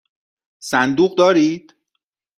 صندوق 0.59 1.17
دارید؟ 1.17 1.75